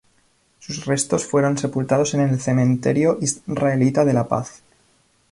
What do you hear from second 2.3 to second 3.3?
Cementerio